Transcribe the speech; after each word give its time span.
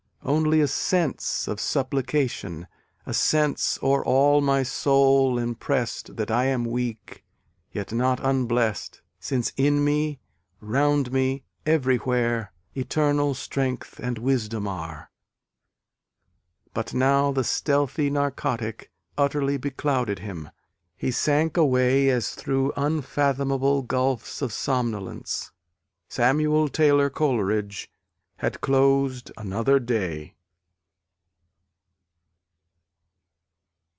Only 0.23 0.61
a 0.61 0.67
sense 0.67 1.47
of 1.47 1.59
supplication, 1.59 2.67
A 3.07 3.13
sense 3.13 3.79
o'er 3.81 4.05
all 4.05 4.39
my 4.39 4.61
soul 4.61 5.39
impressed 5.39 6.15
That 6.15 6.29
I 6.29 6.45
am 6.45 6.63
weak, 6.63 7.25
yet 7.71 7.91
not 7.91 8.19
unblest, 8.23 9.01
Since 9.19 9.51
in 9.57 9.83
me, 9.83 10.19
round 10.59 11.11
me, 11.11 11.43
every 11.65 11.97
where 11.97 12.53
Eternal 12.75 13.33
Strength 13.33 13.99
and 13.99 14.19
Wisdom 14.19 14.67
are. 14.67 15.09
But 16.75 16.93
now 16.93 17.31
the 17.31 17.43
stealthy 17.43 18.11
narcotic 18.11 18.91
utterly 19.17 19.57
beclouded 19.57 20.19
him: 20.19 20.51
he 20.95 21.09
sank 21.09 21.57
away 21.57 22.09
as 22.11 22.35
through 22.35 22.73
unfathomable 22.77 23.81
gulfs 23.81 24.43
of 24.43 24.53
somnolence. 24.53 25.51
Samuel 26.09 26.69
Taylor 26.69 27.09
Coleridge 27.09 27.91
had 28.37 28.59
closed 28.59 29.31
another 29.37 29.77
day. 29.79 30.33